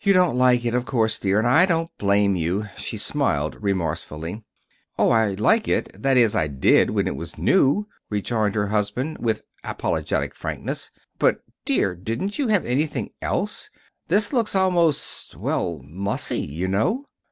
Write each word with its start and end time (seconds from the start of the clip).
"You 0.00 0.12
don't 0.12 0.36
like 0.36 0.64
it, 0.64 0.74
of 0.74 0.86
course, 0.86 1.20
dear, 1.20 1.38
and 1.38 1.46
I 1.46 1.66
don't 1.66 1.96
blame 1.98 2.34
you," 2.34 2.66
she 2.76 2.96
smiled 2.98 3.56
remorsefully. 3.62 4.42
"Oh, 4.98 5.10
I 5.10 5.34
like 5.34 5.68
it 5.68 5.88
that 6.02 6.16
is, 6.16 6.34
I 6.34 6.48
did, 6.48 6.90
when 6.90 7.06
it 7.06 7.14
was 7.14 7.38
new," 7.38 7.86
rejoined 8.10 8.56
her 8.56 8.66
husband, 8.66 9.18
with 9.18 9.44
apologetic 9.62 10.34
frankness. 10.34 10.90
"But, 11.20 11.44
dear, 11.64 11.94
didn't 11.94 12.40
you 12.40 12.48
have 12.48 12.66
anything 12.66 13.10
else? 13.22 13.70
This 14.08 14.32
looks 14.32 14.56
almost 14.56 15.36
well, 15.36 15.80
mussy, 15.84 16.40
you 16.40 16.66
know." 16.66 17.04